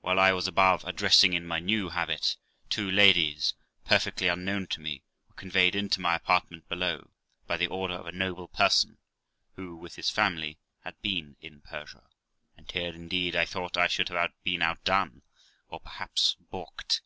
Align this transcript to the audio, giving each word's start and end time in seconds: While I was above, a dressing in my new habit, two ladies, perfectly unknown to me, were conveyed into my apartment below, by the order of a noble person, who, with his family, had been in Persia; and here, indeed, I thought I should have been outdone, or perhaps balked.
While 0.00 0.18
I 0.18 0.32
was 0.32 0.48
above, 0.48 0.82
a 0.84 0.92
dressing 0.92 1.32
in 1.32 1.46
my 1.46 1.60
new 1.60 1.90
habit, 1.90 2.36
two 2.70 2.90
ladies, 2.90 3.54
perfectly 3.84 4.26
unknown 4.26 4.66
to 4.66 4.80
me, 4.80 5.04
were 5.28 5.36
conveyed 5.36 5.76
into 5.76 6.00
my 6.00 6.16
apartment 6.16 6.68
below, 6.68 7.10
by 7.46 7.56
the 7.56 7.68
order 7.68 7.94
of 7.94 8.06
a 8.06 8.10
noble 8.10 8.48
person, 8.48 8.98
who, 9.54 9.76
with 9.76 9.94
his 9.94 10.10
family, 10.10 10.58
had 10.82 11.00
been 11.02 11.36
in 11.40 11.60
Persia; 11.60 12.02
and 12.56 12.68
here, 12.68 12.92
indeed, 12.92 13.36
I 13.36 13.44
thought 13.44 13.76
I 13.76 13.86
should 13.86 14.08
have 14.08 14.32
been 14.42 14.60
outdone, 14.60 15.22
or 15.68 15.78
perhaps 15.78 16.34
balked. 16.50 17.02